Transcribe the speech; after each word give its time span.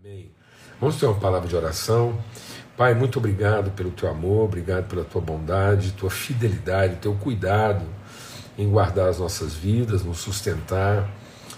Amém. 0.00 0.30
Vamos 0.80 0.94
ter 0.94 1.06
uma 1.06 1.18
palavra 1.18 1.48
de 1.48 1.56
oração. 1.56 2.16
Pai, 2.76 2.94
muito 2.94 3.18
obrigado 3.18 3.72
pelo 3.72 3.90
teu 3.90 4.08
amor, 4.08 4.44
obrigado 4.44 4.86
pela 4.86 5.04
tua 5.04 5.20
bondade, 5.20 5.90
tua 5.90 6.08
fidelidade, 6.08 6.96
teu 6.96 7.16
cuidado 7.16 7.84
em 8.56 8.70
guardar 8.70 9.08
as 9.08 9.18
nossas 9.18 9.54
vidas, 9.54 10.04
nos 10.04 10.18
sustentar 10.18 11.10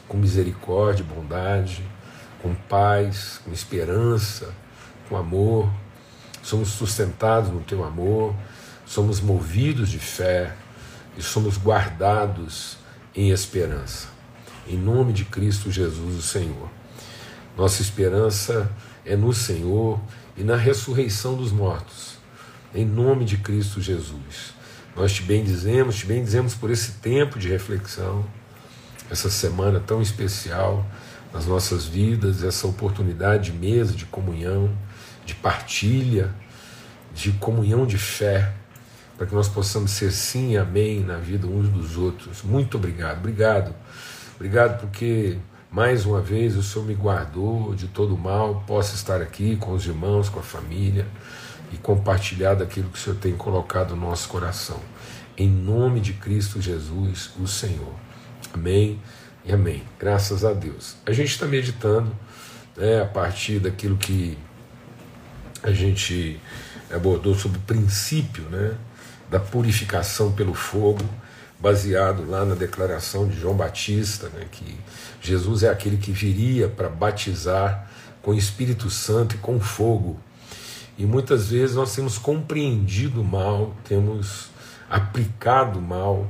com 0.08 0.16
misericórdia, 0.16 1.04
bondade, 1.04 1.84
com 2.40 2.54
paz, 2.54 3.42
com 3.44 3.52
esperança, 3.52 4.54
com 5.06 5.18
amor. 5.18 5.70
Somos 6.42 6.68
sustentados 6.68 7.50
no 7.50 7.60
teu 7.60 7.84
amor, 7.84 8.34
somos 8.86 9.20
movidos 9.20 9.90
de 9.90 9.98
fé 9.98 10.56
e 11.14 11.22
somos 11.22 11.58
guardados 11.58 12.78
em 13.14 13.32
esperança. 13.32 14.08
Em 14.66 14.78
nome 14.78 15.12
de 15.12 15.26
Cristo 15.26 15.70
Jesus, 15.70 16.16
o 16.16 16.22
Senhor. 16.22 16.79
Nossa 17.60 17.82
esperança 17.82 18.70
é 19.04 19.14
no 19.14 19.34
Senhor 19.34 20.00
e 20.34 20.42
na 20.42 20.56
ressurreição 20.56 21.36
dos 21.36 21.52
mortos. 21.52 22.16
Em 22.74 22.86
nome 22.86 23.26
de 23.26 23.36
Cristo 23.36 23.82
Jesus. 23.82 24.54
Nós 24.96 25.12
te 25.12 25.22
bendizemos, 25.22 25.96
te 25.96 26.06
bendizemos 26.06 26.54
por 26.54 26.70
esse 26.70 26.92
tempo 26.92 27.38
de 27.38 27.50
reflexão, 27.50 28.24
essa 29.10 29.28
semana 29.28 29.78
tão 29.78 30.00
especial 30.00 30.86
nas 31.34 31.44
nossas 31.44 31.84
vidas, 31.84 32.42
essa 32.42 32.66
oportunidade 32.66 33.52
de 33.52 33.58
mesa, 33.58 33.92
de 33.92 34.06
comunhão, 34.06 34.74
de 35.26 35.34
partilha, 35.34 36.34
de 37.12 37.30
comunhão 37.32 37.84
de 37.84 37.98
fé, 37.98 38.54
para 39.18 39.26
que 39.26 39.34
nós 39.34 39.48
possamos 39.48 39.90
ser 39.90 40.12
sim 40.12 40.52
e 40.52 40.56
amém 40.56 41.00
na 41.00 41.18
vida 41.18 41.46
uns 41.46 41.68
dos 41.68 41.98
outros. 41.98 42.42
Muito 42.42 42.78
obrigado, 42.78 43.18
obrigado, 43.18 43.74
obrigado 44.38 44.80
porque 44.80 45.36
mais 45.70 46.04
uma 46.04 46.20
vez 46.20 46.56
o 46.56 46.62
Senhor 46.62 46.84
me 46.84 46.94
guardou 46.94 47.74
de 47.76 47.86
todo 47.86 48.18
mal, 48.18 48.64
posso 48.66 48.96
estar 48.96 49.22
aqui 49.22 49.56
com 49.56 49.72
os 49.72 49.86
irmãos, 49.86 50.28
com 50.28 50.40
a 50.40 50.42
família 50.42 51.06
e 51.72 51.76
compartilhar 51.76 52.54
daquilo 52.54 52.88
que 52.88 52.98
o 52.98 53.00
Senhor 53.00 53.16
tem 53.16 53.36
colocado 53.36 53.94
no 53.94 54.08
nosso 54.08 54.28
coração. 54.28 54.80
Em 55.38 55.48
nome 55.48 56.00
de 56.00 56.12
Cristo 56.14 56.60
Jesus, 56.60 57.30
o 57.38 57.46
Senhor. 57.46 57.94
Amém 58.52 59.00
e 59.44 59.52
amém. 59.52 59.84
Graças 59.96 60.44
a 60.44 60.52
Deus. 60.52 60.96
A 61.06 61.12
gente 61.12 61.30
está 61.30 61.46
meditando 61.46 62.10
né, 62.76 63.00
a 63.00 63.06
partir 63.06 63.60
daquilo 63.60 63.96
que 63.96 64.36
a 65.62 65.70
gente 65.70 66.40
abordou 66.92 67.34
sobre 67.34 67.58
o 67.58 67.62
princípio 67.62 68.42
né, 68.50 68.76
da 69.30 69.38
purificação 69.38 70.32
pelo 70.32 70.52
fogo, 70.52 71.04
baseado 71.60 72.28
lá 72.28 72.44
na 72.44 72.54
declaração 72.54 73.28
de 73.28 73.38
João 73.38 73.54
Batista, 73.54 74.28
né, 74.30 74.46
que 74.50 74.78
Jesus 75.20 75.62
é 75.62 75.68
aquele 75.68 75.98
que 75.98 76.10
viria 76.10 76.68
para 76.68 76.88
batizar 76.88 77.90
com 78.22 78.34
Espírito 78.34 78.88
Santo 78.88 79.34
e 79.34 79.38
com 79.38 79.60
fogo. 79.60 80.18
E 80.96 81.04
muitas 81.04 81.50
vezes 81.50 81.76
nós 81.76 81.94
temos 81.94 82.18
compreendido 82.18 83.22
mal, 83.22 83.74
temos 83.84 84.48
aplicado 84.88 85.80
mal 85.80 86.26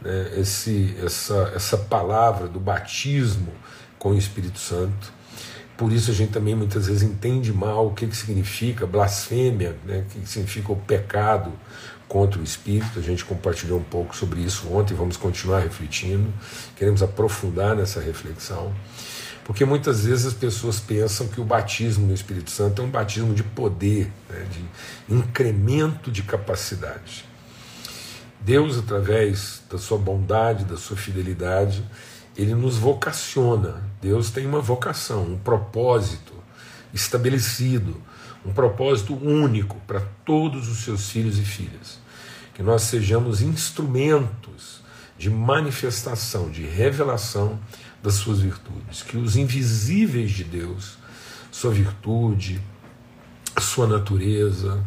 né, 0.00 0.32
esse, 0.38 0.96
essa, 1.02 1.52
essa 1.54 1.76
palavra 1.76 2.46
do 2.46 2.60
batismo 2.60 3.52
com 3.98 4.10
o 4.10 4.16
Espírito 4.16 4.58
Santo. 4.58 5.15
Por 5.76 5.92
isso 5.92 6.10
a 6.10 6.14
gente 6.14 6.32
também 6.32 6.54
muitas 6.54 6.86
vezes 6.86 7.02
entende 7.02 7.52
mal 7.52 7.88
o 7.88 7.94
que, 7.94 8.06
que 8.06 8.16
significa 8.16 8.86
blasfêmia, 8.86 9.76
né, 9.84 9.98
o 9.98 10.10
que, 10.10 10.20
que 10.20 10.28
significa 10.28 10.72
o 10.72 10.76
pecado 10.76 11.52
contra 12.08 12.40
o 12.40 12.42
Espírito. 12.42 12.98
A 12.98 13.02
gente 13.02 13.24
compartilhou 13.24 13.78
um 13.78 13.84
pouco 13.84 14.16
sobre 14.16 14.40
isso 14.40 14.72
ontem, 14.72 14.94
vamos 14.94 15.16
continuar 15.16 15.60
refletindo. 15.60 16.32
Queremos 16.76 17.02
aprofundar 17.02 17.76
nessa 17.76 18.00
reflexão. 18.00 18.72
Porque 19.44 19.64
muitas 19.64 20.04
vezes 20.04 20.26
as 20.26 20.34
pessoas 20.34 20.80
pensam 20.80 21.28
que 21.28 21.40
o 21.40 21.44
batismo 21.44 22.06
no 22.06 22.14
Espírito 22.14 22.50
Santo 22.50 22.82
é 22.82 22.84
um 22.84 22.90
batismo 22.90 23.32
de 23.34 23.42
poder, 23.42 24.10
né, 24.30 24.46
de 24.50 25.14
incremento 25.14 26.10
de 26.10 26.22
capacidade. 26.22 27.24
Deus, 28.40 28.78
através 28.78 29.62
da 29.70 29.78
sua 29.78 29.98
bondade, 29.98 30.64
da 30.64 30.76
sua 30.76 30.96
fidelidade, 30.96 31.84
ele 32.36 32.54
nos 32.54 32.76
vocaciona. 32.76 33.82
Deus 34.00 34.30
tem 34.30 34.46
uma 34.46 34.60
vocação, 34.60 35.24
um 35.24 35.38
propósito 35.38 36.32
estabelecido, 36.92 37.96
um 38.44 38.52
propósito 38.52 39.14
único 39.14 39.76
para 39.86 40.00
todos 40.24 40.68
os 40.68 40.78
seus 40.78 41.10
filhos 41.10 41.38
e 41.38 41.44
filhas. 41.44 41.98
Que 42.54 42.62
nós 42.62 42.82
sejamos 42.82 43.42
instrumentos 43.42 44.82
de 45.18 45.30
manifestação, 45.30 46.50
de 46.50 46.62
revelação 46.62 47.58
das 48.02 48.14
suas 48.14 48.40
virtudes. 48.40 49.02
Que 49.02 49.16
os 49.16 49.36
invisíveis 49.36 50.30
de 50.30 50.44
Deus, 50.44 50.98
sua 51.50 51.72
virtude, 51.72 52.60
sua 53.60 53.86
natureza, 53.86 54.82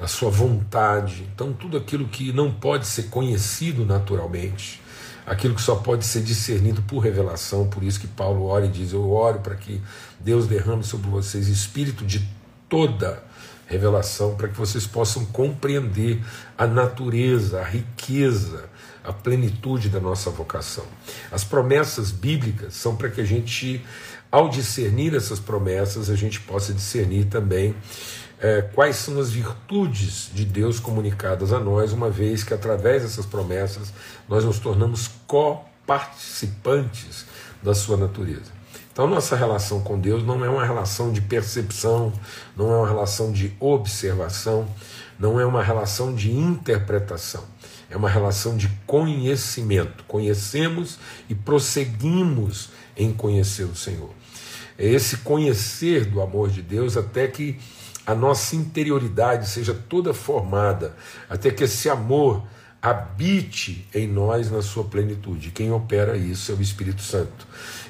a 0.00 0.06
sua 0.06 0.30
vontade, 0.30 1.26
então 1.34 1.52
tudo 1.52 1.76
aquilo 1.76 2.06
que 2.06 2.32
não 2.32 2.52
pode 2.52 2.86
ser 2.86 3.04
conhecido 3.04 3.84
naturalmente, 3.84 4.82
aquilo 5.26 5.54
que 5.54 5.60
só 5.60 5.74
pode 5.74 6.04
ser 6.04 6.22
discernido 6.22 6.80
por 6.82 7.00
revelação, 7.00 7.68
por 7.68 7.82
isso 7.82 7.98
que 7.98 8.06
Paulo 8.06 8.46
ora 8.46 8.66
e 8.66 8.68
diz: 8.68 8.92
Eu 8.92 9.10
oro 9.10 9.40
para 9.40 9.56
que 9.56 9.82
Deus 10.20 10.46
derrame 10.46 10.84
sobre 10.84 11.10
vocês 11.10 11.48
espírito 11.48 12.04
de 12.04 12.26
toda 12.68 13.22
revelação, 13.66 14.36
para 14.36 14.48
que 14.48 14.56
vocês 14.56 14.86
possam 14.86 15.24
compreender 15.26 16.22
a 16.56 16.66
natureza, 16.66 17.60
a 17.60 17.64
riqueza, 17.64 18.64
a 19.02 19.12
plenitude 19.12 19.88
da 19.88 19.98
nossa 19.98 20.30
vocação. 20.30 20.84
As 21.32 21.42
promessas 21.42 22.12
bíblicas 22.12 22.74
são 22.74 22.94
para 22.94 23.10
que 23.10 23.20
a 23.20 23.24
gente, 23.24 23.84
ao 24.30 24.48
discernir 24.48 25.14
essas 25.14 25.40
promessas, 25.40 26.08
a 26.08 26.14
gente 26.14 26.40
possa 26.40 26.72
discernir 26.72 27.24
também 27.26 27.74
é, 28.40 28.62
quais 28.62 28.96
são 28.96 29.18
as 29.18 29.30
virtudes 29.30 30.30
de 30.32 30.44
Deus 30.44 30.78
comunicadas 30.78 31.52
a 31.52 31.60
nós, 31.60 31.92
uma 31.92 32.10
vez 32.10 32.44
que 32.44 32.52
através 32.52 33.02
dessas 33.02 33.24
promessas 33.24 33.92
nós 34.28 34.44
nos 34.44 34.58
tornamos 34.58 35.08
coparticipantes 35.26 37.24
da 37.62 37.74
sua 37.74 37.96
natureza. 37.96 38.54
Então, 38.92 39.06
nossa 39.06 39.36
relação 39.36 39.80
com 39.80 39.98
Deus 39.98 40.22
não 40.24 40.44
é 40.44 40.48
uma 40.48 40.64
relação 40.64 41.12
de 41.12 41.20
percepção, 41.20 42.12
não 42.56 42.72
é 42.72 42.76
uma 42.78 42.88
relação 42.88 43.30
de 43.30 43.54
observação, 43.60 44.66
não 45.18 45.38
é 45.38 45.44
uma 45.44 45.62
relação 45.62 46.14
de 46.14 46.32
interpretação, 46.32 47.44
é 47.90 47.96
uma 47.96 48.08
relação 48.08 48.56
de 48.56 48.68
conhecimento. 48.86 50.02
Conhecemos 50.04 50.98
e 51.28 51.34
prosseguimos 51.34 52.70
em 52.96 53.12
conhecer 53.12 53.64
o 53.64 53.76
Senhor. 53.76 54.08
É 54.78 54.86
esse 54.86 55.18
conhecer 55.18 56.06
do 56.06 56.22
amor 56.22 56.48
de 56.48 56.62
Deus 56.62 56.96
até 56.96 57.28
que 57.28 57.58
a 58.06 58.14
nossa 58.14 58.54
interioridade 58.54 59.48
seja 59.48 59.74
toda 59.74 60.14
formada, 60.14 60.94
até 61.28 61.50
que 61.50 61.64
esse 61.64 61.90
amor 61.90 62.46
habite 62.80 63.84
em 63.92 64.06
nós 64.06 64.48
na 64.48 64.62
sua 64.62 64.84
plenitude. 64.84 65.50
Quem 65.50 65.72
opera 65.72 66.16
isso 66.16 66.52
é 66.52 66.54
o 66.54 66.62
Espírito 66.62 67.02
Santo. 67.02 67.46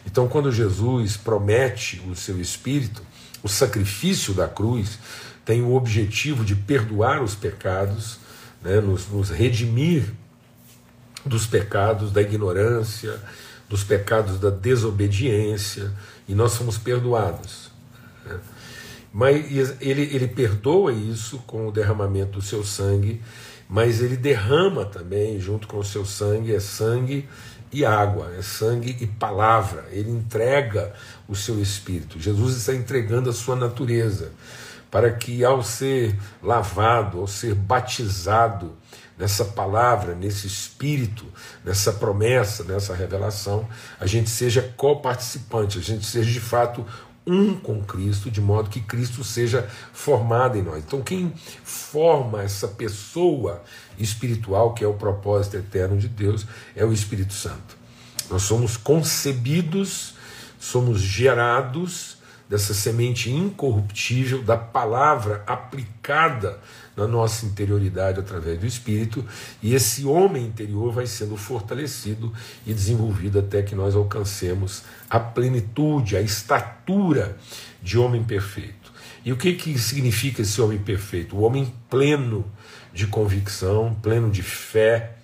Então, 0.06 0.26
quando 0.26 0.50
Jesus 0.50 1.18
promete 1.18 2.02
o 2.08 2.16
seu 2.16 2.40
Espírito, 2.40 3.02
o 3.42 3.48
sacrifício 3.48 4.32
da 4.32 4.48
cruz 4.48 4.98
tem 5.44 5.60
o 5.60 5.74
objetivo 5.74 6.44
de 6.44 6.54
perdoar 6.54 7.22
os 7.22 7.34
pecados, 7.34 8.18
né, 8.62 8.80
nos, 8.80 9.08
nos 9.08 9.28
redimir 9.28 10.14
dos 11.26 11.46
pecados 11.46 12.10
da 12.10 12.22
ignorância, 12.22 13.20
dos 13.68 13.84
pecados 13.84 14.40
da 14.40 14.48
desobediência, 14.48 15.92
e 16.26 16.34
nós 16.34 16.52
somos 16.52 16.78
perdoados. 16.78 17.70
Né? 18.24 18.38
Mas 19.16 19.80
ele, 19.80 20.02
ele 20.02 20.28
perdoa 20.28 20.92
isso 20.92 21.38
com 21.46 21.66
o 21.66 21.72
derramamento 21.72 22.32
do 22.32 22.42
seu 22.42 22.62
sangue, 22.62 23.22
mas 23.66 24.02
ele 24.02 24.14
derrama 24.14 24.84
também, 24.84 25.40
junto 25.40 25.66
com 25.66 25.78
o 25.78 25.84
seu 25.84 26.04
sangue, 26.04 26.54
é 26.54 26.60
sangue 26.60 27.26
e 27.72 27.82
água, 27.82 28.34
é 28.38 28.42
sangue 28.42 28.94
e 29.00 29.06
palavra. 29.06 29.86
Ele 29.90 30.10
entrega 30.10 30.92
o 31.26 31.34
seu 31.34 31.58
espírito. 31.62 32.20
Jesus 32.20 32.58
está 32.58 32.74
entregando 32.74 33.30
a 33.30 33.32
sua 33.32 33.56
natureza, 33.56 34.32
para 34.90 35.10
que 35.10 35.42
ao 35.42 35.62
ser 35.62 36.14
lavado, 36.42 37.18
ao 37.18 37.26
ser 37.26 37.54
batizado 37.54 38.76
nessa 39.18 39.46
palavra, 39.46 40.14
nesse 40.14 40.46
espírito, 40.46 41.24
nessa 41.64 41.92
promessa, 41.92 42.64
nessa 42.64 42.94
revelação, 42.94 43.66
a 43.98 44.06
gente 44.06 44.28
seja 44.28 44.60
coparticipante, 44.76 45.78
a 45.78 45.82
gente 45.82 46.04
seja 46.04 46.30
de 46.30 46.40
fato 46.40 46.84
um 47.26 47.54
com 47.54 47.82
Cristo, 47.82 48.30
de 48.30 48.40
modo 48.40 48.70
que 48.70 48.80
Cristo 48.80 49.24
seja 49.24 49.68
formado 49.92 50.56
em 50.56 50.62
nós. 50.62 50.84
Então, 50.86 51.02
quem 51.02 51.32
forma 51.64 52.42
essa 52.42 52.68
pessoa 52.68 53.62
espiritual, 53.98 54.74
que 54.74 54.84
é 54.84 54.86
o 54.86 54.94
propósito 54.94 55.56
eterno 55.56 55.96
de 55.98 56.08
Deus, 56.08 56.46
é 56.74 56.84
o 56.84 56.92
Espírito 56.92 57.34
Santo. 57.34 57.76
Nós 58.30 58.42
somos 58.42 58.76
concebidos, 58.76 60.14
somos 60.58 61.00
gerados 61.00 62.15
dessa 62.48 62.72
semente 62.72 63.30
incorruptível 63.30 64.42
da 64.42 64.56
palavra 64.56 65.42
aplicada 65.46 66.58
na 66.96 67.06
nossa 67.06 67.44
interioridade 67.44 68.20
através 68.20 68.58
do 68.58 68.66
Espírito, 68.66 69.24
e 69.62 69.74
esse 69.74 70.04
homem 70.06 70.46
interior 70.46 70.92
vai 70.92 71.06
sendo 71.06 71.36
fortalecido 71.36 72.32
e 72.66 72.72
desenvolvido 72.72 73.38
até 73.38 73.62
que 73.62 73.74
nós 73.74 73.94
alcancemos 73.94 74.82
a 75.10 75.20
plenitude, 75.20 76.16
a 76.16 76.22
estatura 76.22 77.36
de 77.82 77.98
homem 77.98 78.24
perfeito. 78.24 78.92
E 79.24 79.32
o 79.32 79.36
que, 79.36 79.54
que 79.54 79.76
significa 79.76 80.42
esse 80.42 80.60
homem 80.60 80.78
perfeito? 80.78 81.36
O 81.36 81.42
homem 81.42 81.74
pleno 81.90 82.44
de 82.94 83.08
convicção, 83.08 83.94
pleno 84.00 84.30
de 84.30 84.42
fé 84.42 85.16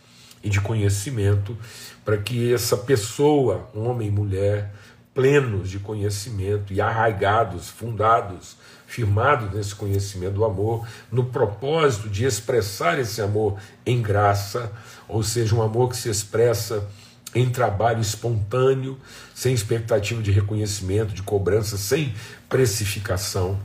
e 0.43 0.51
de 0.51 0.61
conhecimento, 0.61 1.57
para 2.05 2.19
que 2.19 2.53
essa 2.53 2.77
pessoa, 2.77 3.71
homem 3.73 4.09
e 4.09 4.11
mulher, 4.11 4.75
plenos 5.15 5.69
de 5.69 5.79
conhecimento 5.79 6.73
e 6.73 6.81
arraigados, 6.81 7.69
fundados, 7.69 8.57
firmados 8.87 9.53
nesse 9.53 9.75
conhecimento 9.75 10.35
do 10.35 10.45
amor, 10.45 10.87
no 11.11 11.25
propósito 11.25 12.09
de 12.09 12.25
expressar 12.25 12.99
esse 12.99 13.21
amor 13.21 13.59
em 13.85 14.01
graça, 14.01 14.73
ou 15.09 15.23
seja, 15.23 15.55
um 15.55 15.63
amor 15.63 15.91
que 15.91 15.97
se 15.97 16.09
expressa 16.09 16.89
em 17.35 17.49
trabalho 17.49 18.01
espontâneo, 18.01 18.99
sem 19.35 19.55
expectativa 19.55 20.23
de 20.23 20.31
reconhecimento, 20.31 21.15
de 21.15 21.23
cobrança, 21.23 21.77
sem 21.77 22.15
precificação. 22.49 23.59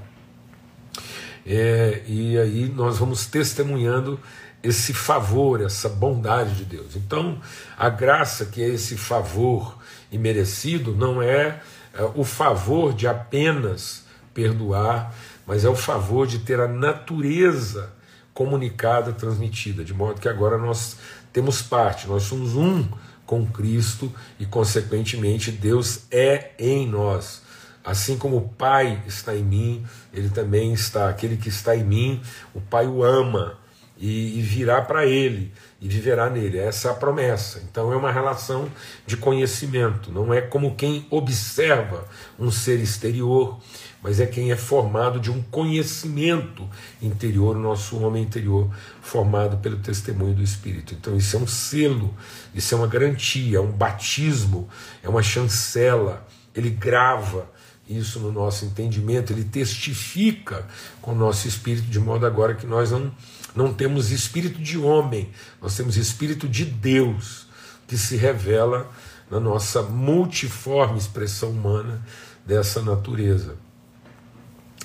É, 1.46 2.04
e 2.08 2.38
aí 2.38 2.70
nós 2.70 2.98
vamos 2.98 3.26
testemunhando 3.26 4.20
esse 4.64 4.94
favor, 4.94 5.62
essa 5.62 5.88
bondade 5.88 6.56
de 6.56 6.66
Deus. 6.66 6.96
Então, 6.96 7.40
a 7.78 7.90
graça 7.90 8.46
que 8.46 8.62
é 8.62 8.68
esse 8.68 8.98
favor 8.98 9.77
imerecido 10.12 10.96
não 10.96 11.22
é, 11.22 11.62
é 11.94 12.04
o 12.16 12.24
favor 12.24 12.94
de 12.94 13.08
apenas 13.08 14.06
perdoar, 14.34 15.14
mas 15.46 15.66
é 15.66 15.70
o 15.70 15.76
favor 15.76 16.28
de 16.28 16.40
ter 16.40 16.60
a 16.60 16.68
natureza 16.68 17.94
comunicada, 18.34 19.12
transmitida, 19.14 19.84
de 19.84 19.94
modo 19.94 20.22
que 20.22 20.30
agora 20.30 20.58
nós 20.58 20.98
temos 21.34 21.62
parte, 21.62 22.08
nós 22.08 22.24
somos 22.24 22.56
um 22.56 22.88
com 23.26 23.46
Cristo 23.46 24.12
e, 24.40 24.46
consequentemente, 24.46 25.52
Deus 25.52 26.02
é 26.12 26.52
em 26.58 26.88
nós. 26.88 27.42
Assim 27.84 28.18
como 28.18 28.38
o 28.38 28.50
Pai 28.50 29.02
está 29.08 29.36
em 29.36 29.44
mim, 29.44 29.86
ele 30.14 30.30
também 30.30 30.74
está. 30.74 31.10
Aquele 31.10 31.38
que 31.38 31.50
está 31.50 31.76
em 31.76 31.84
mim, 31.84 32.22
o 32.54 32.62
Pai 32.62 32.86
o 32.86 33.04
ama 33.04 33.58
e, 33.98 34.40
e 34.40 34.42
virá 34.42 34.82
para 34.82 35.06
ele 35.06 35.54
e 35.80 35.88
viverá 35.88 36.30
nele. 36.30 36.58
Essa 36.58 36.90
é 36.90 36.92
a 36.92 36.96
promessa. 36.96 37.62
Então 37.70 37.92
é 37.92 37.96
uma 37.96 38.12
relação 38.12 38.68
de 39.06 39.16
conhecimento, 39.18 40.12
não 40.12 40.34
é 40.34 40.42
como 40.42 40.76
quem 40.76 41.06
observa 41.10 42.06
um 42.40 42.50
ser 42.50 42.80
exterior, 42.80 43.60
mas 44.02 44.20
é 44.20 44.26
quem 44.26 44.52
é 44.52 44.56
formado 44.56 45.20
de 45.20 45.32
um 45.32 45.42
conhecimento 45.42 46.68
interior, 47.02 47.56
o 47.56 47.60
nosso 47.60 48.00
homem 48.00 48.24
interior, 48.24 48.70
formado 49.02 49.58
pelo 49.58 49.78
testemunho 49.78 50.36
do 50.36 50.44
Espírito. 50.44 50.94
Então 50.94 51.16
isso 51.16 51.36
é 51.36 51.40
um 51.40 51.48
selo, 51.48 52.14
isso 52.54 52.74
é 52.74 52.78
uma 52.78 52.88
garantia, 52.88 53.58
é 53.58 53.62
um 53.62 53.72
batismo, 53.72 54.68
é 55.04 55.10
uma 55.10 55.24
chancela, 55.24 56.26
ele 56.56 56.70
grava 56.70 57.50
isso 57.90 58.20
no 58.20 58.32
nosso 58.32 58.66
entendimento, 58.66 59.32
ele 59.32 59.44
testifica 59.44 60.66
com 61.02 61.12
o 61.12 61.16
nosso 61.16 61.48
espírito, 61.48 61.88
de 61.88 62.00
modo 62.00 62.26
agora 62.26 62.54
que 62.54 62.66
nós 62.66 62.92
não 62.92 63.12
não 63.56 63.74
temos 63.74 64.12
espírito 64.12 64.62
de 64.62 64.78
homem, 64.78 65.30
nós 65.62 65.76
temos 65.76 65.98
espírito 65.98 66.48
de 66.48 66.66
Deus, 66.66 67.48
que 67.88 67.98
se 67.98 68.16
revela 68.16 68.90
na 69.30 69.40
nossa 69.40 69.82
multiforme 69.82 70.98
expressão 70.98 71.52
humana 71.52 72.02
dessa 72.46 72.82
natureza. 72.82 73.56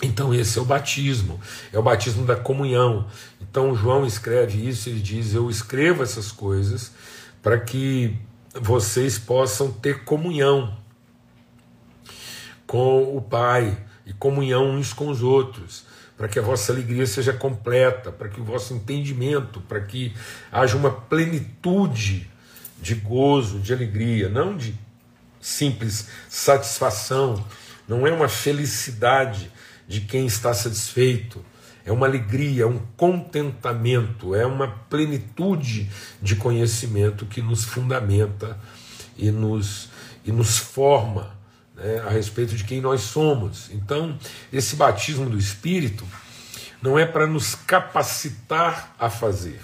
Então, 0.02 0.34
esse 0.34 0.58
é 0.58 0.62
o 0.62 0.64
batismo, 0.64 1.40
é 1.72 1.78
o 1.78 1.82
batismo 1.82 2.26
da 2.26 2.34
comunhão. 2.34 3.06
Então, 3.40 3.74
João 3.74 4.04
escreve 4.04 4.66
isso, 4.66 4.88
ele 4.88 5.00
diz: 5.00 5.32
Eu 5.32 5.48
escrevo 5.48 6.02
essas 6.02 6.32
coisas 6.32 6.92
para 7.40 7.58
que 7.58 8.16
vocês 8.60 9.18
possam 9.18 9.70
ter 9.70 10.04
comunhão 10.04 10.76
com 12.66 13.16
o 13.16 13.20
Pai 13.20 13.78
e 14.04 14.12
comunhão 14.12 14.70
uns 14.70 14.92
com 14.92 15.08
os 15.08 15.22
outros 15.22 15.84
para 16.22 16.28
que 16.28 16.38
a 16.38 16.42
vossa 16.42 16.70
alegria 16.70 17.04
seja 17.04 17.32
completa, 17.32 18.12
para 18.12 18.28
que 18.28 18.40
o 18.40 18.44
vosso 18.44 18.72
entendimento, 18.72 19.60
para 19.62 19.80
que 19.80 20.14
haja 20.52 20.76
uma 20.76 20.88
plenitude 20.88 22.30
de 22.80 22.94
gozo, 22.94 23.58
de 23.58 23.72
alegria, 23.72 24.28
não 24.28 24.56
de 24.56 24.72
simples 25.40 26.06
satisfação, 26.28 27.44
não 27.88 28.06
é 28.06 28.12
uma 28.12 28.28
felicidade 28.28 29.50
de 29.88 30.02
quem 30.02 30.24
está 30.24 30.54
satisfeito, 30.54 31.44
é 31.84 31.90
uma 31.90 32.06
alegria, 32.06 32.62
é 32.62 32.66
um 32.66 32.78
contentamento, 32.96 34.32
é 34.32 34.46
uma 34.46 34.68
plenitude 34.68 35.90
de 36.22 36.36
conhecimento 36.36 37.26
que 37.26 37.42
nos 37.42 37.64
fundamenta 37.64 38.60
e 39.18 39.32
nos, 39.32 39.88
e 40.24 40.30
nos 40.30 40.56
forma 40.56 41.41
né, 41.82 42.00
a 42.06 42.10
respeito 42.10 42.54
de 42.54 42.64
quem 42.64 42.80
nós 42.80 43.00
somos. 43.02 43.68
Então, 43.72 44.16
esse 44.52 44.76
batismo 44.76 45.28
do 45.28 45.36
Espírito 45.36 46.06
não 46.80 46.98
é 46.98 47.04
para 47.04 47.26
nos 47.26 47.54
capacitar 47.54 48.94
a 48.98 49.10
fazer. 49.10 49.60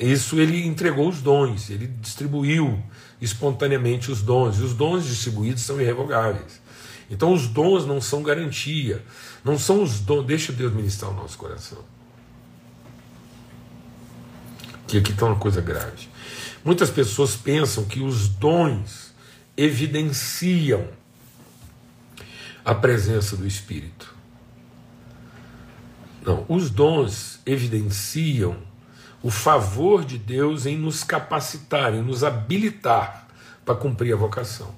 Isso 0.00 0.40
ele 0.40 0.66
entregou 0.66 1.08
os 1.08 1.20
dons, 1.20 1.68
ele 1.68 1.86
distribuiu 1.86 2.82
espontaneamente 3.20 4.10
os 4.10 4.22
dons, 4.22 4.58
e 4.58 4.62
os 4.62 4.72
dons 4.72 5.04
distribuídos 5.04 5.62
são 5.62 5.80
irrevogáveis. 5.80 6.60
Então 7.10 7.32
os 7.32 7.46
dons 7.46 7.86
não 7.86 8.00
são 8.00 8.22
garantia, 8.22 9.02
não 9.44 9.58
são 9.58 9.82
os 9.82 10.00
dons, 10.00 10.26
deixa 10.26 10.52
Deus 10.52 10.72
ministrar 10.72 11.10
o 11.10 11.14
nosso 11.14 11.36
coração. 11.36 11.78
Que 14.86 14.98
aqui 14.98 15.12
está 15.12 15.26
uma 15.26 15.36
coisa 15.36 15.60
grave. 15.60 16.08
Muitas 16.64 16.90
pessoas 16.90 17.36
pensam 17.36 17.84
que 17.84 18.00
os 18.00 18.28
dons 18.28 19.07
evidenciam 19.58 20.86
a 22.64 22.72
presença 22.72 23.36
do 23.36 23.44
Espírito. 23.44 24.14
Não, 26.24 26.46
os 26.48 26.70
dons 26.70 27.40
evidenciam 27.44 28.56
o 29.20 29.30
favor 29.30 30.04
de 30.04 30.16
Deus 30.16 30.64
em 30.64 30.78
nos 30.78 31.02
capacitar, 31.02 31.92
em 31.92 32.02
nos 32.02 32.22
habilitar 32.22 33.26
para 33.64 33.74
cumprir 33.74 34.12
a 34.12 34.16
vocação. 34.16 34.72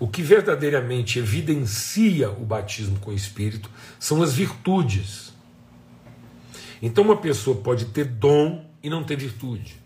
O 0.00 0.08
que 0.08 0.22
verdadeiramente 0.22 1.20
evidencia 1.20 2.30
o 2.30 2.44
batismo 2.44 2.98
com 2.98 3.12
o 3.12 3.14
Espírito 3.14 3.70
são 4.00 4.20
as 4.20 4.32
virtudes. 4.32 5.32
Então, 6.82 7.04
uma 7.04 7.16
pessoa 7.16 7.56
pode 7.60 7.86
ter 7.86 8.04
dom 8.04 8.68
e 8.82 8.90
não 8.90 9.04
ter 9.04 9.16
virtude. 9.16 9.80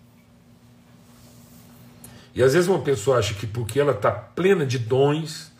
E 2.34 2.43
às 2.43 2.55
vezes 2.55 2.69
uma 2.69 2.81
pessoa 2.81 3.19
acha 3.19 3.34
que 3.34 3.46
porque 3.46 3.79
ela 3.79 3.93
está 3.93 4.11
plena 4.11 4.64
de 4.64 4.79
dons 4.79 5.52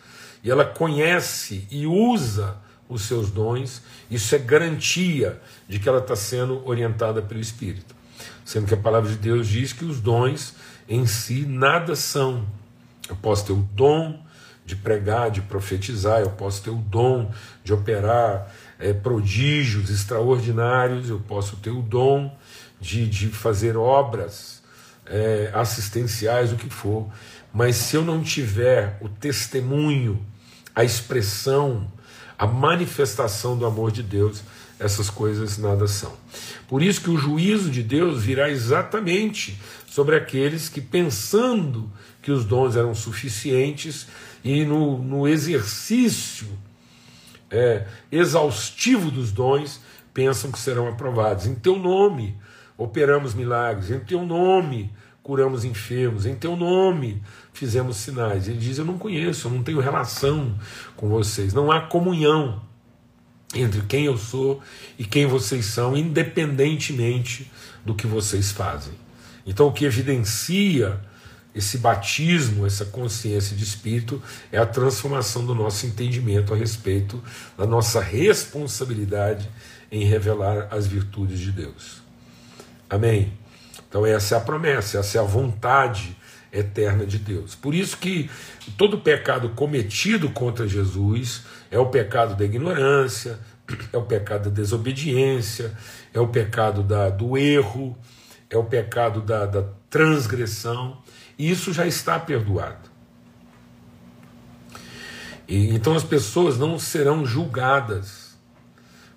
e 0.43 0.49
ela 0.49 0.65
conhece 0.65 1.67
e 1.69 1.85
usa 1.85 2.57
os 2.89 3.03
seus 3.03 3.31
dons, 3.31 3.81
isso 4.09 4.35
é 4.35 4.37
garantia 4.37 5.41
de 5.67 5.79
que 5.79 5.87
ela 5.87 5.99
está 5.99 6.15
sendo 6.15 6.65
orientada 6.67 7.21
pelo 7.21 7.39
Espírito. 7.39 7.95
Sendo 8.43 8.67
que 8.67 8.73
a 8.73 8.77
palavra 8.77 9.09
de 9.09 9.17
Deus 9.17 9.47
diz 9.47 9.71
que 9.71 9.85
os 9.85 9.99
dons 9.99 10.53
em 10.87 11.05
si 11.05 11.45
nada 11.45 11.95
são. 11.95 12.45
Eu 13.07 13.15
posso 13.15 13.45
ter 13.45 13.53
o 13.53 13.67
dom 13.73 14.21
de 14.65 14.75
pregar, 14.75 15.29
de 15.29 15.41
profetizar, 15.41 16.21
eu 16.21 16.31
posso 16.31 16.63
ter 16.63 16.69
o 16.69 16.75
dom 16.75 17.31
de 17.63 17.73
operar 17.73 18.53
é, 18.79 18.93
prodígios 18.93 19.89
extraordinários, 19.89 21.09
eu 21.09 21.19
posso 21.19 21.57
ter 21.57 21.69
o 21.69 21.81
dom 21.81 22.35
de, 22.79 23.07
de 23.07 23.27
fazer 23.27 23.77
obras 23.77 24.62
é, 25.05 25.51
assistenciais, 25.53 26.51
o 26.51 26.55
que 26.55 26.69
for, 26.69 27.07
mas 27.53 27.75
se 27.75 27.95
eu 27.95 28.03
não 28.03 28.23
tiver 28.23 28.97
o 29.01 29.07
testemunho, 29.07 30.23
a 30.75 30.83
expressão, 30.83 31.91
a 32.37 32.47
manifestação 32.47 33.57
do 33.57 33.65
amor 33.65 33.91
de 33.91 34.01
Deus, 34.01 34.41
essas 34.79 35.09
coisas 35.09 35.57
nada 35.57 35.87
são. 35.87 36.13
Por 36.67 36.81
isso 36.81 37.01
que 37.01 37.09
o 37.09 37.17
juízo 37.17 37.69
de 37.69 37.83
Deus 37.83 38.23
virá 38.23 38.49
exatamente 38.49 39.59
sobre 39.87 40.15
aqueles 40.15 40.67
que, 40.67 40.81
pensando 40.81 41.89
que 42.21 42.31
os 42.31 42.43
dons 42.43 42.75
eram 42.75 42.95
suficientes 42.95 44.07
e 44.43 44.65
no, 44.65 44.97
no 44.97 45.27
exercício 45.27 46.47
é, 47.51 47.85
exaustivo 48.11 49.11
dos 49.11 49.31
dons, 49.31 49.79
pensam 50.13 50.51
que 50.51 50.59
serão 50.59 50.87
aprovados. 50.87 51.45
Em 51.45 51.53
teu 51.53 51.77
nome 51.77 52.35
operamos 52.77 53.33
milagres, 53.33 53.91
em 53.91 53.99
teu 53.99 54.25
nome 54.25 54.91
curamos 55.23 55.63
enfermos, 55.63 56.25
em 56.25 56.35
teu 56.35 56.55
nome 56.55 57.23
fizemos 57.53 57.97
sinais. 57.97 58.47
Ele 58.47 58.57
diz: 58.57 58.77
Eu 58.77 58.85
não 58.85 58.97
conheço, 58.97 59.47
eu 59.47 59.51
não 59.51 59.63
tenho 59.63 59.79
relação 59.79 60.53
com 60.95 61.07
vocês, 61.07 61.53
não 61.53 61.71
há 61.71 61.81
comunhão 61.81 62.61
entre 63.55 63.81
quem 63.81 64.05
eu 64.05 64.17
sou 64.17 64.61
e 64.99 65.05
quem 65.05 65.25
vocês 65.25 65.65
são, 65.65 65.95
independentemente 65.95 67.49
do 67.85 67.95
que 67.95 68.05
vocês 68.05 68.51
fazem. 68.51 68.93
Então, 69.45 69.67
o 69.67 69.73
que 69.73 69.85
evidencia 69.85 70.99
esse 71.53 71.77
batismo, 71.77 72.65
essa 72.65 72.83
consciência 72.85 73.55
de 73.55 73.63
espírito, 73.63 74.21
é 74.51 74.57
a 74.57 74.65
transformação 74.65 75.45
do 75.45 75.53
nosso 75.53 75.85
entendimento 75.85 76.53
a 76.53 76.57
respeito 76.57 77.23
da 77.55 77.67
nossa 77.67 78.01
responsabilidade 78.01 79.47
em 79.91 80.03
revelar 80.05 80.67
as 80.71 80.87
virtudes 80.87 81.39
de 81.39 81.51
Deus. 81.51 82.02
Amém? 82.89 83.33
Então, 83.87 84.05
essa 84.05 84.35
é 84.35 84.37
a 84.37 84.41
promessa, 84.41 84.99
essa 84.99 85.17
é 85.17 85.21
a 85.21 85.23
vontade 85.23 86.17
eterna 86.51 87.05
de 87.05 87.17
Deus. 87.17 87.55
Por 87.55 87.73
isso 87.73 87.97
que 87.97 88.29
todo 88.77 88.99
pecado 88.99 89.49
cometido 89.49 90.29
contra 90.29 90.67
Jesus 90.67 91.43
é 91.71 91.79
o 91.79 91.87
pecado 91.87 92.35
da 92.35 92.45
ignorância, 92.45 93.39
é 93.91 93.97
o 93.97 94.03
pecado 94.03 94.49
da 94.49 94.55
desobediência, 94.55 95.75
é 96.13 96.19
o 96.19 96.27
pecado 96.27 96.83
da, 96.83 97.09
do 97.09 97.37
erro, 97.37 97.97
é 98.49 98.57
o 98.57 98.63
pecado 98.63 99.21
da, 99.21 99.45
da 99.45 99.63
transgressão, 99.89 101.01
e 101.37 101.49
isso 101.49 101.73
já 101.73 101.87
está 101.87 102.19
perdoado. 102.19 102.91
E, 105.47 105.69
então 105.73 105.95
as 105.95 106.03
pessoas 106.03 106.57
não 106.57 106.77
serão 106.77 107.25
julgadas. 107.25 108.37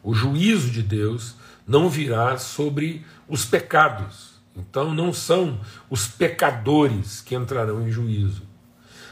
O 0.03 0.15
juízo 0.15 0.71
de 0.71 0.83
Deus 0.83 1.35
não 1.67 1.89
virá 1.89 2.39
sobre 2.39 3.05
os 3.29 3.45
pecados. 3.45 4.37
Então 4.57 4.95
não 4.95 5.13
são 5.13 5.61
os 5.91 6.07
pecadores 6.07 7.21
que 7.21 7.35
entrarão 7.35 7.87
em 7.87 7.91
juízo. 7.91 8.43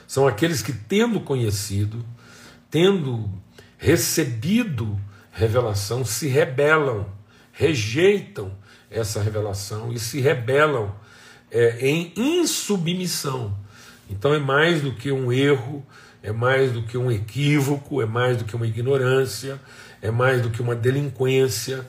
São 0.07 0.27
aqueles 0.27 0.63
que, 0.63 0.73
tendo 0.73 1.21
conhecido, 1.21 2.05
tendo 2.71 3.31
recebido 3.77 4.99
revelação, 5.33 6.05
se 6.05 6.29
rebelam, 6.29 7.07
rejeitam 7.53 8.53
essa 8.91 9.21
revelação 9.21 9.93
e 9.93 9.99
se 9.99 10.21
rebelam 10.21 10.95
é, 11.51 11.87
em 11.87 12.13
insubmissão. 12.17 13.57
Então 14.09 14.33
é 14.33 14.39
mais 14.39 14.83
do 14.83 14.93
que 14.93 15.11
um 15.11 15.33
erro, 15.33 15.85
é 16.23 16.33
mais 16.33 16.73
do 16.73 16.83
que 16.83 16.97
um 16.97 17.11
equívoco, 17.11 18.01
é 18.01 18.07
mais 18.07 18.37
do 18.37 18.45
que 18.45 18.57
uma 18.57 18.67
ignorância, 18.67 19.61
é 20.01 20.11
mais 20.11 20.41
do 20.41 20.51
que 20.51 20.63
uma 20.63 20.75
delinquência, 20.75 21.85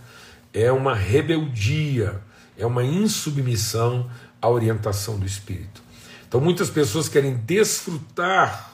é 0.56 0.72
uma 0.72 0.96
rebeldia, 0.96 2.22
é 2.58 2.66
uma 2.66 2.82
insubmissão 2.82 4.10
à 4.42 4.50
orientação 4.50 5.20
do 5.20 5.26
Espírito. 5.26 5.84
Então 6.26 6.40
muitas 6.40 6.70
pessoas 6.70 7.10
querem 7.10 7.36
desfrutar 7.36 8.72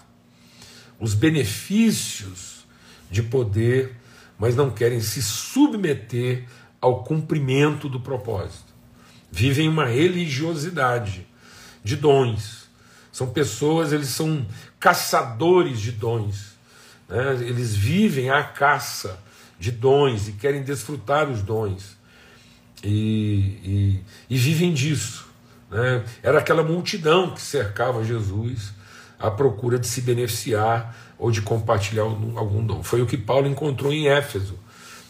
os 1.00 1.15
benefícios 1.15 2.67
de 3.09 3.23
poder, 3.23 3.95
mas 4.38 4.55
não 4.55 4.69
querem 4.69 5.01
se 5.01 5.23
submeter 5.23 6.45
ao 6.79 7.03
cumprimento 7.03 7.89
do 7.89 8.00
propósito. 8.00 8.71
Vivem 9.31 9.67
uma 9.67 9.85
religiosidade 9.85 11.25
de 11.83 11.95
dons. 11.95 12.69
São 13.11 13.27
pessoas, 13.31 13.91
eles 13.91 14.09
são 14.09 14.45
caçadores 14.79 15.81
de 15.81 15.91
dons. 15.91 16.51
Né? 17.09 17.38
Eles 17.41 17.75
vivem 17.75 18.29
à 18.29 18.43
caça 18.43 19.19
de 19.62 19.72
dons 19.72 20.27
e 20.27 20.32
querem 20.32 20.63
desfrutar 20.63 21.30
os 21.30 21.44
dons. 21.44 21.96
E, 22.84 23.60
e, 23.63 24.01
e 24.27 24.38
vivem 24.38 24.74
disso. 24.74 25.27
Né? 25.70 26.03
Era 26.24 26.39
aquela 26.39 26.63
multidão 26.63 27.30
que 27.32 27.39
cercava 27.39 28.03
Jesus 28.03 28.74
à 29.20 29.30
procura 29.30 29.77
de 29.77 29.86
se 29.86 30.01
beneficiar 30.01 30.98
ou 31.20 31.30
de 31.30 31.44
compartilhar 31.44 32.01
algum 32.01 32.65
dom. 32.65 32.82
Foi 32.82 33.03
o 33.03 33.06
que 33.06 33.15
Paulo 33.15 33.48
encontrou 33.48 33.94
em 33.94 34.08
Éfeso 34.08 34.58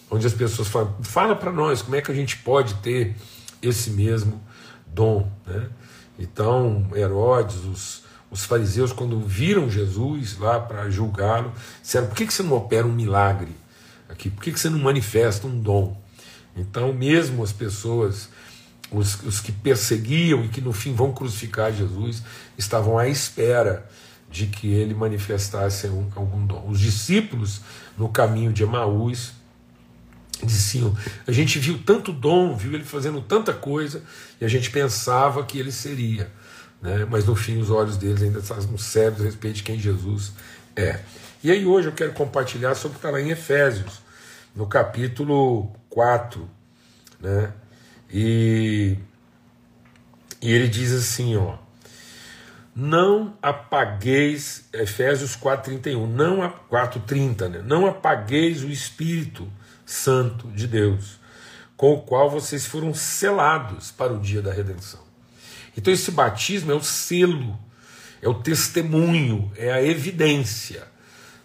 onde 0.09 0.27
as 0.27 0.33
pessoas 0.33 0.67
falam: 0.67 0.93
fala 1.01 1.33
para 1.33 1.53
nós 1.53 1.81
como 1.81 1.95
é 1.95 2.01
que 2.01 2.11
a 2.11 2.15
gente 2.15 2.37
pode 2.39 2.73
ter 2.75 3.15
esse 3.61 3.91
mesmo 3.91 4.43
dom. 4.85 5.31
Né? 5.47 5.69
Então, 6.19 6.85
Herodes, 6.93 7.63
os, 7.63 8.03
os 8.29 8.43
fariseus, 8.43 8.91
quando 8.91 9.17
viram 9.21 9.69
Jesus 9.69 10.37
lá 10.37 10.59
para 10.59 10.89
julgá-lo, 10.89 11.53
disseram: 11.81 12.07
por 12.07 12.17
que, 12.17 12.27
que 12.27 12.33
você 12.33 12.43
não 12.43 12.57
opera 12.57 12.85
um 12.85 12.91
milagre 12.91 13.55
aqui? 14.11 14.29
Por 14.29 14.43
que, 14.43 14.51
que 14.51 14.59
você 14.59 14.69
não 14.69 14.79
manifesta 14.79 15.47
um 15.47 15.59
dom? 15.59 15.99
Então, 16.55 16.93
mesmo 16.93 17.43
as 17.43 17.51
pessoas, 17.51 18.29
os, 18.91 19.21
os 19.23 19.39
que 19.39 19.51
perseguiam 19.51 20.43
e 20.43 20.49
que 20.49 20.61
no 20.61 20.73
fim 20.73 20.93
vão 20.93 21.13
crucificar 21.13 21.73
Jesus, 21.73 22.21
estavam 22.57 22.97
à 22.97 23.07
espera 23.07 23.89
de 24.29 24.47
que 24.47 24.67
ele 24.67 24.93
manifestasse 24.93 25.87
algum 26.15 26.45
dom. 26.45 26.65
Os 26.67 26.79
discípulos, 26.79 27.61
no 27.97 28.09
caminho 28.09 28.53
de 28.53 28.63
Emaús, 28.63 29.33
diziam: 30.43 30.95
a 31.27 31.31
gente 31.31 31.59
viu 31.59 31.79
tanto 31.85 32.11
dom, 32.11 32.55
viu 32.55 32.73
ele 32.73 32.83
fazendo 32.83 33.21
tanta 33.21 33.53
coisa, 33.53 34.03
e 34.39 34.45
a 34.45 34.47
gente 34.47 34.71
pensava 34.71 35.43
que 35.43 35.59
ele 35.59 35.71
seria. 35.71 36.31
Né? 36.81 37.05
Mas 37.09 37.25
no 37.25 37.35
fim, 37.35 37.57
os 37.57 37.69
olhos 37.69 37.97
deles 37.97 38.21
ainda 38.21 38.39
estavam 38.39 38.77
cegos 38.77 39.21
a 39.21 39.25
respeito 39.25 39.57
de 39.57 39.63
quem 39.63 39.79
Jesus 39.79 40.31
é. 40.75 40.99
E 41.43 41.49
aí, 41.49 41.65
hoje 41.65 41.87
eu 41.87 41.91
quero 41.91 42.13
compartilhar 42.13 42.75
sobre 42.75 42.97
o 42.97 42.99
que 42.99 43.07
está 43.07 43.09
lá 43.09 43.19
em 43.19 43.31
Efésios, 43.31 43.99
no 44.55 44.67
capítulo 44.67 45.73
4. 45.89 46.47
Né? 47.19 47.51
E, 48.11 48.95
e 50.39 50.51
ele 50.51 50.67
diz 50.67 50.91
assim: 50.91 51.35
ó. 51.35 51.57
Não 52.75 53.35
apagueis, 53.41 54.65
Efésios 54.71 55.35
4,31, 55.35 56.07
não 56.07 56.37
4,30, 56.69 57.49
né? 57.49 57.61
Não 57.65 57.87
apagueis 57.87 58.63
o 58.63 58.69
espírito 58.69 59.51
Santo 59.83 60.47
de 60.49 60.67
Deus, 60.67 61.19
com 61.75 61.93
o 61.93 62.01
qual 62.01 62.29
vocês 62.29 62.65
foram 62.67 62.93
selados 62.93 63.91
para 63.91 64.13
o 64.13 64.19
dia 64.19 64.43
da 64.43 64.53
redenção. 64.53 65.01
Então, 65.75 65.91
esse 65.91 66.11
batismo 66.11 66.71
é 66.71 66.75
o 66.75 66.83
selo, 66.83 67.59
é 68.21 68.29
o 68.29 68.35
testemunho, 68.35 69.51
é 69.57 69.73
a 69.73 69.83
evidência 69.83 70.90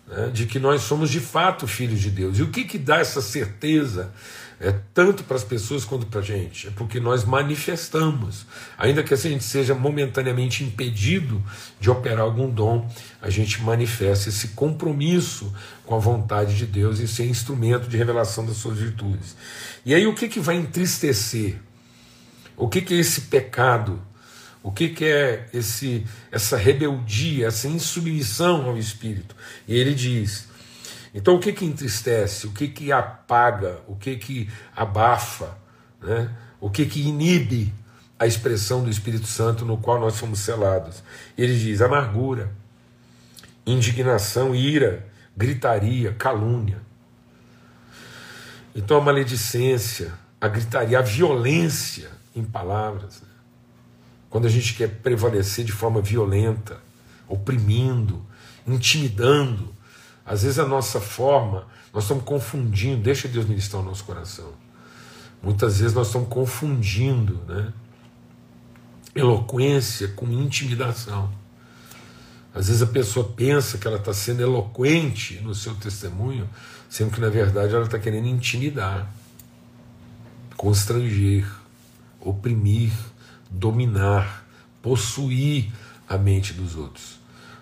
né, 0.06 0.30
de 0.32 0.46
que 0.46 0.58
nós 0.58 0.82
somos 0.82 1.10
de 1.10 1.20
fato 1.20 1.66
filhos 1.66 2.00
de 2.00 2.10
Deus. 2.10 2.38
E 2.38 2.42
o 2.42 2.50
que, 2.50 2.64
que 2.64 2.78
dá 2.78 2.98
essa 2.98 3.20
certeza 3.20 4.12
é, 4.58 4.74
tanto 4.94 5.22
para 5.24 5.36
as 5.36 5.44
pessoas 5.44 5.84
quanto 5.84 6.06
para 6.06 6.20
a 6.20 6.22
gente, 6.22 6.68
é 6.68 6.70
porque 6.70 6.98
nós 6.98 7.24
manifestamos, 7.24 8.46
ainda 8.78 9.02
que 9.02 9.12
a 9.12 9.16
gente 9.16 9.44
seja 9.44 9.74
momentaneamente 9.74 10.64
impedido 10.64 11.42
de 11.78 11.90
operar 11.90 12.20
algum 12.20 12.48
dom, 12.48 12.90
a 13.20 13.28
gente 13.28 13.62
manifesta 13.62 14.30
esse 14.30 14.48
compromisso 14.48 15.52
com 15.84 15.94
a 15.94 15.98
vontade 15.98 16.56
de 16.56 16.64
Deus 16.64 17.00
e 17.00 17.06
ser 17.06 17.26
instrumento 17.26 17.86
de 17.86 17.98
revelação 17.98 18.46
das 18.46 18.56
suas 18.56 18.78
virtudes. 18.78 19.36
E 19.84 19.94
aí 19.94 20.06
o 20.06 20.14
que, 20.14 20.26
que 20.26 20.40
vai 20.40 20.56
entristecer? 20.56 21.58
O 22.56 22.66
que, 22.66 22.80
que 22.80 22.94
é 22.94 22.98
esse 22.98 23.22
pecado? 23.22 24.00
O 24.66 24.72
que, 24.72 24.88
que 24.88 25.04
é 25.04 25.46
esse, 25.54 26.04
essa 26.28 26.56
rebeldia, 26.56 27.46
essa 27.46 27.68
insubmissão 27.68 28.66
ao 28.66 28.76
Espírito? 28.76 29.36
E 29.68 29.76
ele 29.76 29.94
diz: 29.94 30.48
então 31.14 31.36
o 31.36 31.38
que 31.38 31.52
que 31.52 31.64
entristece, 31.64 32.48
o 32.48 32.50
que 32.50 32.66
que 32.66 32.90
apaga, 32.90 33.78
o 33.86 33.94
que 33.94 34.16
que 34.16 34.50
abafa, 34.74 35.56
né? 36.02 36.34
o 36.60 36.68
que 36.68 36.84
que 36.84 37.00
inibe 37.00 37.72
a 38.18 38.26
expressão 38.26 38.82
do 38.82 38.90
Espírito 38.90 39.28
Santo 39.28 39.64
no 39.64 39.78
qual 39.78 40.00
nós 40.00 40.18
fomos 40.18 40.40
selados? 40.40 41.00
Ele 41.38 41.56
diz 41.56 41.80
amargura, 41.80 42.50
indignação, 43.64 44.52
ira, 44.52 45.06
gritaria, 45.36 46.12
calúnia. 46.14 46.80
Então 48.74 48.96
a 48.96 49.00
maledicência, 49.00 50.12
a 50.40 50.48
gritaria, 50.48 50.98
a 50.98 51.02
violência 51.02 52.10
em 52.34 52.42
palavras. 52.42 53.22
Né? 53.22 53.35
Quando 54.36 54.48
a 54.48 54.50
gente 54.50 54.74
quer 54.74 54.90
prevalecer 55.00 55.64
de 55.64 55.72
forma 55.72 56.02
violenta, 56.02 56.78
oprimindo, 57.26 58.22
intimidando, 58.66 59.74
às 60.26 60.42
vezes 60.42 60.58
a 60.58 60.66
nossa 60.66 61.00
forma, 61.00 61.66
nós 61.90 62.04
estamos 62.04 62.22
confundindo, 62.22 63.02
deixa 63.02 63.28
Deus 63.28 63.46
ministrar 63.46 63.80
o 63.80 63.84
nosso 63.86 64.04
coração. 64.04 64.52
Muitas 65.42 65.78
vezes 65.78 65.94
nós 65.94 66.08
estamos 66.08 66.28
confundindo 66.28 67.40
né, 67.48 67.72
eloquência 69.14 70.08
com 70.08 70.26
intimidação. 70.26 71.32
Às 72.54 72.66
vezes 72.66 72.82
a 72.82 72.86
pessoa 72.86 73.32
pensa 73.34 73.78
que 73.78 73.86
ela 73.86 73.96
está 73.96 74.12
sendo 74.12 74.42
eloquente 74.42 75.40
no 75.40 75.54
seu 75.54 75.74
testemunho, 75.76 76.46
sendo 76.90 77.10
que 77.10 77.22
na 77.22 77.30
verdade 77.30 77.74
ela 77.74 77.86
está 77.86 77.98
querendo 77.98 78.28
intimidar, 78.28 79.10
constranger, 80.58 81.50
oprimir, 82.20 82.92
dominar, 83.50 84.46
possuir 84.82 85.72
a 86.08 86.16
mente 86.16 86.52
dos 86.52 86.76
outros. 86.76 87.18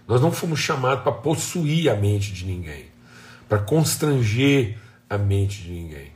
Nós 0.07 0.21
não 0.21 0.31
fomos 0.31 0.61
chamados 0.61 1.03
para 1.03 1.12
possuir 1.12 1.88
a 1.88 1.97
mente 1.97 2.33
de 2.33 2.45
ninguém, 2.45 2.87
para 3.49 3.59
constranger 3.59 4.76
a 5.09 5.17
mente 5.17 5.62
de 5.62 5.71
ninguém. 5.71 6.12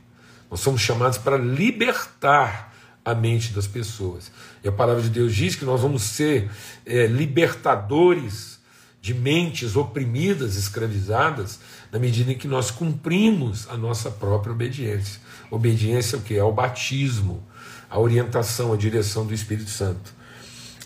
Nós 0.49 0.59
somos 0.59 0.81
chamados 0.81 1.17
para 1.17 1.37
libertar 1.37 2.73
a 3.03 3.15
mente 3.15 3.53
das 3.53 3.67
pessoas. 3.67 4.31
E 4.63 4.67
a 4.67 4.71
palavra 4.71 5.01
de 5.01 5.09
Deus 5.09 5.33
diz 5.33 5.55
que 5.55 5.65
nós 5.65 5.81
vamos 5.81 6.03
ser 6.03 6.49
é, 6.85 7.07
libertadores 7.07 8.59
de 9.01 9.13
mentes 9.13 9.75
oprimidas, 9.75 10.55
escravizadas, 10.55 11.59
na 11.91 11.97
medida 11.97 12.31
em 12.31 12.37
que 12.37 12.47
nós 12.47 12.69
cumprimos 12.69 13.67
a 13.69 13.77
nossa 13.77 14.11
própria 14.11 14.51
obediência. 14.51 15.21
Obediência 15.49 16.15
é 16.15 16.19
o 16.19 16.21
que? 16.21 16.35
É 16.35 16.43
o 16.43 16.51
batismo, 16.51 17.43
a 17.89 17.99
orientação, 17.99 18.73
a 18.73 18.77
direção 18.77 19.25
do 19.25 19.33
Espírito 19.33 19.69
Santo. 19.69 20.13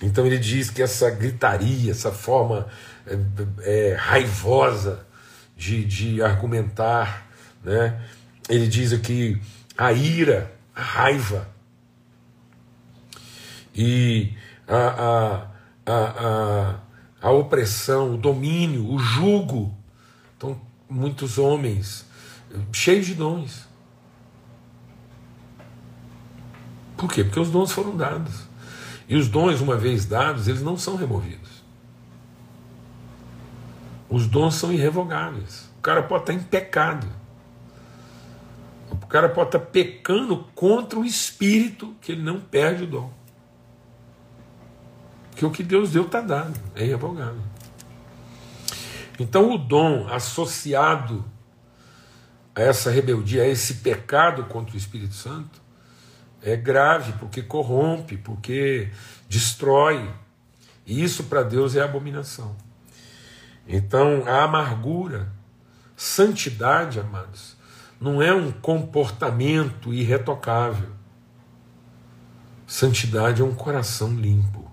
Então 0.01 0.25
ele 0.25 0.37
diz 0.37 0.69
que 0.69 0.81
essa 0.81 1.09
gritaria, 1.09 1.91
essa 1.91 2.11
forma 2.11 2.67
é, 3.05 3.17
é, 3.61 3.95
raivosa 3.95 5.05
de, 5.55 5.85
de 5.85 6.21
argumentar, 6.21 7.29
né? 7.63 8.01
ele 8.49 8.67
diz 8.67 8.93
aqui 8.93 9.41
a 9.77 9.91
ira, 9.91 10.51
a 10.75 10.81
raiva 10.81 11.47
e 13.73 14.33
a, 14.67 14.77
a, 14.77 15.47
a, 15.85 15.95
a, 15.95 16.79
a 17.21 17.31
opressão, 17.31 18.15
o 18.15 18.17
domínio, 18.17 18.89
o 18.89 18.99
jugo. 18.99 19.75
Então, 20.37 20.59
muitos 20.89 21.37
homens 21.37 22.05
cheios 22.71 23.05
de 23.05 23.15
dons. 23.15 23.67
Por 27.03 27.11
quê? 27.11 27.21
Porque 27.21 27.39
os 27.39 27.51
dons 27.51 27.73
foram 27.73 27.97
dados. 27.97 28.47
E 29.09 29.17
os 29.17 29.27
dons, 29.27 29.59
uma 29.59 29.75
vez 29.75 30.05
dados, 30.05 30.47
eles 30.47 30.61
não 30.61 30.77
são 30.77 30.95
removidos. 30.95 31.61
Os 34.09 34.25
dons 34.25 34.55
são 34.55 34.71
irrevogáveis. 34.71 35.69
O 35.79 35.81
cara 35.81 36.01
pode 36.01 36.23
estar 36.23 36.33
em 36.33 36.39
pecado. 36.39 37.05
O 38.89 39.05
cara 39.05 39.27
pode 39.27 39.49
estar 39.49 39.59
pecando 39.59 40.45
contra 40.55 40.97
o 40.97 41.03
espírito 41.03 41.93
que 41.99 42.13
ele 42.13 42.21
não 42.21 42.39
perde 42.39 42.85
o 42.85 42.87
dom. 42.87 43.11
Porque 45.29 45.45
o 45.45 45.51
que 45.51 45.61
Deus 45.61 45.91
deu 45.91 46.05
está 46.05 46.21
dado, 46.21 46.57
é 46.73 46.85
irrevogável. 46.85 47.41
Então 49.19 49.51
o 49.51 49.57
dom 49.57 50.07
associado 50.07 51.25
a 52.55 52.61
essa 52.61 52.89
rebeldia, 52.89 53.43
a 53.43 53.47
esse 53.47 53.73
pecado 53.75 54.45
contra 54.45 54.73
o 54.73 54.77
Espírito 54.77 55.15
Santo, 55.15 55.62
é 56.43 56.55
grave, 56.55 57.13
porque 57.13 57.41
corrompe, 57.41 58.17
porque 58.17 58.91
destrói. 59.29 60.11
E 60.85 61.01
isso 61.01 61.23
para 61.25 61.43
Deus 61.43 61.75
é 61.75 61.81
abominação. 61.81 62.55
Então, 63.67 64.23
a 64.27 64.43
amargura, 64.43 65.31
santidade, 65.95 66.99
amados, 66.99 67.55
não 67.99 68.21
é 68.21 68.33
um 68.33 68.51
comportamento 68.51 69.93
irretocável. 69.93 70.89
Santidade 72.67 73.41
é 73.41 73.45
um 73.45 73.55
coração 73.55 74.13
limpo. 74.13 74.69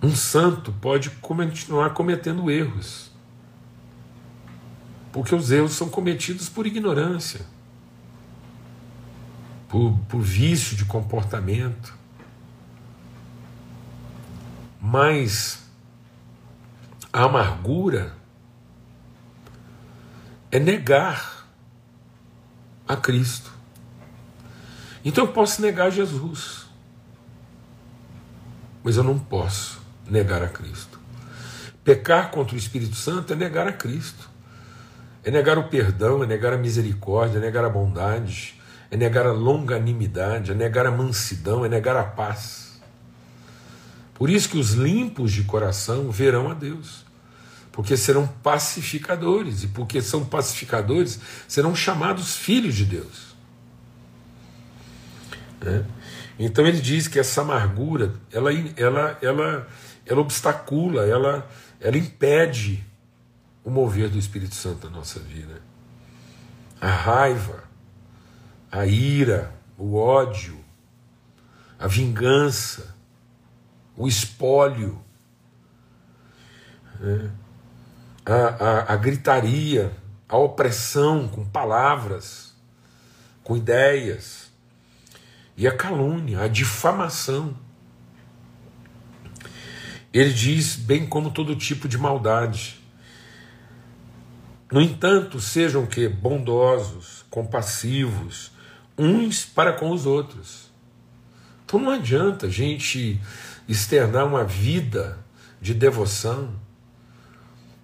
Um 0.00 0.14
santo 0.14 0.72
pode 0.72 1.10
continuar 1.10 1.90
cometendo 1.90 2.50
erros, 2.50 3.07
porque 5.12 5.34
os 5.34 5.50
erros 5.50 5.72
são 5.72 5.88
cometidos 5.88 6.48
por 6.48 6.66
ignorância, 6.66 7.40
por, 9.68 9.98
por 10.08 10.20
vício 10.20 10.76
de 10.76 10.84
comportamento. 10.84 11.96
Mas 14.80 15.68
a 17.12 17.24
amargura 17.24 18.14
é 20.50 20.58
negar 20.58 21.46
a 22.86 22.96
Cristo. 22.96 23.52
Então 25.04 25.24
eu 25.24 25.32
posso 25.32 25.60
negar 25.62 25.90
Jesus, 25.90 26.66
mas 28.82 28.96
eu 28.96 29.04
não 29.04 29.18
posso 29.18 29.80
negar 30.06 30.42
a 30.42 30.48
Cristo. 30.48 30.98
Pecar 31.84 32.30
contra 32.30 32.54
o 32.54 32.58
Espírito 32.58 32.96
Santo 32.96 33.32
é 33.32 33.36
negar 33.36 33.66
a 33.66 33.72
Cristo, 33.72 34.27
é 35.24 35.30
negar 35.30 35.58
o 35.58 35.64
perdão, 35.64 36.22
é 36.22 36.26
negar 36.26 36.52
a 36.52 36.58
misericórdia, 36.58 37.38
é 37.38 37.40
negar 37.40 37.64
a 37.64 37.68
bondade, 37.68 38.54
é 38.90 38.96
negar 38.96 39.26
a 39.26 39.32
longanimidade, 39.32 40.52
é 40.52 40.54
negar 40.54 40.86
a 40.86 40.90
mansidão, 40.90 41.64
é 41.64 41.68
negar 41.68 41.96
a 41.96 42.04
paz. 42.04 42.80
Por 44.14 44.30
isso 44.30 44.48
que 44.48 44.58
os 44.58 44.72
limpos 44.72 45.32
de 45.32 45.44
coração 45.44 46.10
verão 46.10 46.50
a 46.50 46.54
Deus, 46.54 47.04
porque 47.70 47.96
serão 47.96 48.26
pacificadores, 48.26 49.62
e 49.62 49.68
porque 49.68 50.02
são 50.02 50.24
pacificadores, 50.24 51.20
serão 51.46 51.74
chamados 51.74 52.34
filhos 52.34 52.74
de 52.74 52.84
Deus. 52.84 53.36
É? 55.64 55.84
Então 56.38 56.66
ele 56.66 56.80
diz 56.80 57.08
que 57.08 57.18
essa 57.18 57.42
amargura, 57.42 58.14
ela, 58.32 58.50
ela, 58.76 59.18
ela, 59.20 59.68
ela 60.06 60.20
obstacula, 60.20 61.04
ela, 61.04 61.48
ela 61.80 61.96
impede 61.96 62.84
o 63.68 63.70
mover 63.70 64.08
do 64.08 64.18
Espírito 64.18 64.54
Santo 64.54 64.88
na 64.88 64.96
nossa 64.96 65.20
vida. 65.20 65.60
A 66.80 66.88
raiva, 66.88 67.64
a 68.72 68.86
ira, 68.86 69.54
o 69.76 69.94
ódio, 69.94 70.58
a 71.78 71.86
vingança, 71.86 72.96
o 73.94 74.08
espólio, 74.08 74.98
né? 76.98 77.30
a, 78.24 78.32
a, 78.32 78.94
a 78.94 78.96
gritaria, 78.96 79.94
a 80.26 80.38
opressão 80.38 81.28
com 81.28 81.44
palavras, 81.44 82.54
com 83.44 83.54
ideias, 83.54 84.50
e 85.58 85.68
a 85.68 85.76
calúnia, 85.76 86.40
a 86.40 86.48
difamação. 86.48 87.54
Ele 90.10 90.32
diz, 90.32 90.74
bem 90.74 91.06
como 91.06 91.30
todo 91.30 91.54
tipo 91.54 91.86
de 91.86 91.98
maldade. 91.98 92.77
No 94.70 94.82
entanto, 94.82 95.40
sejam 95.40 95.86
que 95.86 96.08
bondosos, 96.08 97.24
compassivos, 97.30 98.52
uns 98.98 99.44
para 99.46 99.72
com 99.72 99.90
os 99.90 100.04
outros. 100.04 100.70
Então 101.64 101.80
não 101.80 101.92
adianta 101.92 102.46
a 102.46 102.50
gente 102.50 103.20
externar 103.66 104.26
uma 104.26 104.44
vida 104.44 105.18
de 105.60 105.72
devoção. 105.72 106.54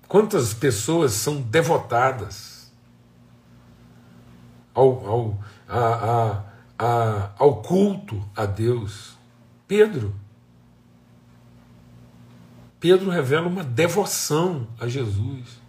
Quantas 0.06 0.52
pessoas 0.52 1.12
são 1.12 1.40
devotadas 1.40 2.72
ao, 4.74 5.06
ao, 5.06 5.44
a, 5.68 5.78
a, 5.78 6.44
a, 6.78 7.30
ao 7.38 7.62
culto 7.62 8.22
a 8.36 8.44
Deus? 8.44 9.16
Pedro. 9.66 10.14
Pedro 12.78 13.08
revela 13.08 13.48
uma 13.48 13.64
devoção 13.64 14.68
a 14.78 14.86
Jesus. 14.86 15.63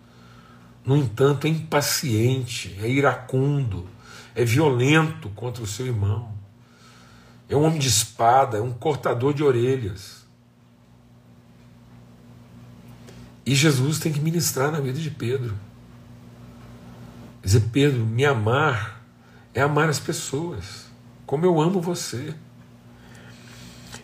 No 0.86 0.96
entanto, 0.96 1.48
é 1.48 1.50
impaciente, 1.50 2.78
é 2.82 2.88
iracundo, 2.88 3.88
é 4.36 4.46
violento 4.46 5.30
contra 5.30 5.64
o 5.64 5.68
seu 5.68 5.88
irmão. 5.88 6.32
É 7.50 7.56
um 7.56 7.64
homem 7.64 7.80
de 7.80 7.88
espada, 7.88 8.58
é 8.58 8.62
um 8.62 8.72
cortador 8.72 9.34
de 9.34 9.44
orelhas. 9.44 10.26
E 13.46 13.56
Jesus 13.56 14.00
tem 14.00 14.12
que 14.12 14.20
ministrar 14.20 14.72
na 14.72 14.80
vida 14.80 15.00
de 15.00 15.10
Pedro. 15.10 15.56
Dizer, 17.44 17.62
Pedro, 17.72 18.04
me 18.06 18.26
amar 18.26 18.96
é 19.54 19.62
amar 19.62 19.88
as 19.88 20.00
pessoas, 20.00 20.86
como 21.26 21.46
eu 21.46 21.62
amo 21.62 21.80
você. 21.80 22.36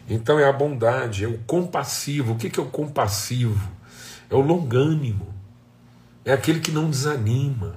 Então 0.09 0.39
é 0.39 0.47
a 0.47 0.53
bondade, 0.53 1.25
é 1.25 1.27
o 1.27 1.37
compassivo. 1.39 2.33
O 2.33 2.37
que 2.37 2.59
é 2.59 2.63
o 2.63 2.67
compassivo? 2.67 3.69
É 4.29 4.35
o 4.35 4.41
longânimo, 4.41 5.33
é 6.23 6.34
aquele 6.34 6.60
que 6.60 6.71
não 6.71 6.89
desanima, 6.89 7.75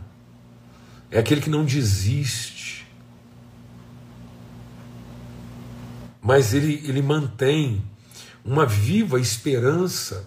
é 1.10 1.18
aquele 1.18 1.40
que 1.40 1.50
não 1.50 1.64
desiste. 1.64 2.86
Mas 6.20 6.54
ele, 6.54 6.82
ele 6.84 7.02
mantém 7.02 7.82
uma 8.44 8.66
viva 8.66 9.20
esperança 9.20 10.26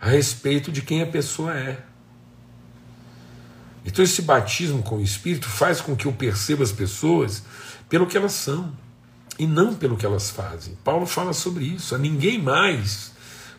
a 0.00 0.08
respeito 0.08 0.72
de 0.72 0.82
quem 0.82 1.02
a 1.02 1.06
pessoa 1.06 1.56
é. 1.56 1.84
Então, 3.84 4.04
esse 4.04 4.22
batismo 4.22 4.82
com 4.82 4.96
o 4.96 5.02
Espírito 5.02 5.48
faz 5.48 5.80
com 5.80 5.96
que 5.96 6.06
eu 6.06 6.12
perceba 6.12 6.62
as 6.62 6.72
pessoas 6.72 7.42
pelo 7.88 8.06
que 8.06 8.16
elas 8.16 8.32
são 8.32 8.76
e 9.38 9.46
não 9.46 9.74
pelo 9.74 9.96
que 9.96 10.06
elas 10.06 10.30
fazem. 10.30 10.76
Paulo 10.84 11.06
fala 11.06 11.32
sobre 11.32 11.64
isso. 11.64 11.94
A 11.94 11.98
ninguém 11.98 12.40
mais 12.40 13.11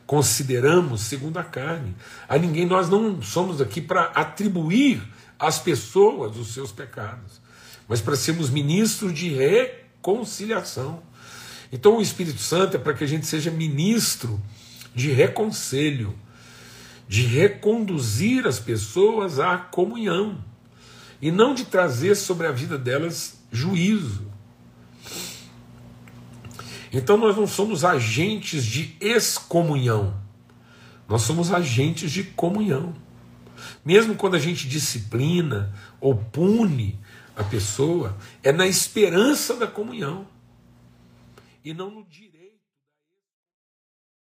consideramos 0.05 1.01
segundo 1.01 1.37
a 1.37 1.43
carne. 1.43 1.95
A 2.27 2.37
ninguém 2.37 2.65
nós 2.65 2.89
não 2.89 3.21
somos 3.21 3.61
aqui 3.61 3.81
para 3.81 4.03
atribuir 4.05 5.01
às 5.39 5.59
pessoas 5.59 6.37
os 6.37 6.53
seus 6.53 6.71
pecados, 6.71 7.41
mas 7.87 8.01
para 8.01 8.15
sermos 8.15 8.49
ministros 8.49 9.13
de 9.13 9.29
reconciliação. 9.29 11.01
Então 11.71 11.97
o 11.97 12.01
Espírito 12.01 12.39
Santo 12.39 12.77
é 12.77 12.79
para 12.79 12.93
que 12.93 13.03
a 13.03 13.07
gente 13.07 13.25
seja 13.25 13.49
ministro 13.49 14.39
de 14.93 15.11
reconselho, 15.11 16.15
de 17.07 17.23
reconduzir 17.23 18.47
as 18.47 18.59
pessoas 18.59 19.39
à 19.39 19.57
comunhão 19.57 20.43
e 21.21 21.31
não 21.31 21.55
de 21.55 21.65
trazer 21.65 22.15
sobre 22.15 22.47
a 22.47 22.51
vida 22.51 22.77
delas 22.77 23.37
juízo. 23.51 24.32
Então 26.93 27.17
nós 27.17 27.35
não 27.35 27.47
somos 27.47 27.83
agentes 27.83 28.63
de 28.63 28.95
excomunhão, 29.01 30.15
nós 31.09 31.23
somos 31.23 31.51
agentes 31.51 32.11
de 32.11 32.23
comunhão. 32.23 32.93
Mesmo 33.83 34.13
quando 34.13 34.35
a 34.35 34.39
gente 34.39 34.69
disciplina 34.69 35.73
ou 35.99 36.15
pune 36.15 36.99
a 37.35 37.43
pessoa 37.43 38.15
é 38.43 38.51
na 38.51 38.67
esperança 38.67 39.55
da 39.55 39.65
comunhão 39.65 40.27
e 41.65 41.73
não 41.73 41.89
no 41.89 42.03
direito. 42.05 42.32